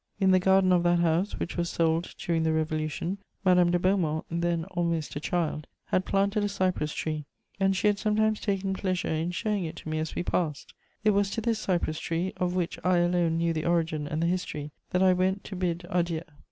[0.19, 4.25] In the garden of that house, which was sold during the Revolution, Madame de Beaumont,
[4.31, 7.25] then almost a child, had planted a cypress tree,
[7.59, 11.11] and she had sometimes taken pleasure in showing it to me as we passed: it
[11.11, 14.71] was to this cypress tree, of which I alone knew the origin and the history,
[14.89, 16.21] that I went to bid adieu.